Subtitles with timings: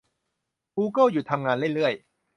[0.75, 1.93] กูเกิลหยุดทำงานเรื่อยเรื่อย